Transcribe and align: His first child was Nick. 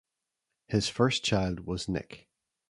His 0.65 0.89
first 0.89 1.23
child 1.23 1.59
was 1.67 1.87
Nick. 1.87 2.27